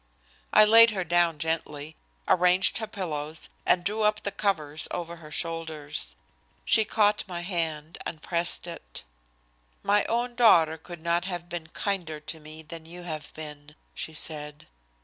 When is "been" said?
11.49-11.67, 13.35-13.75